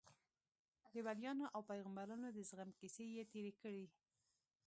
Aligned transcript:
د 0.93 0.95
وليانو 1.05 1.45
او 1.55 1.61
پيغمبرانو 1.71 2.27
د 2.33 2.39
زغم 2.49 2.69
کيسې 2.79 3.05
يې 3.15 3.23
تېرې 3.31 3.53
کړې. 3.61 3.85